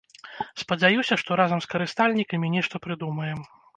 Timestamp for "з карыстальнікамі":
1.65-2.53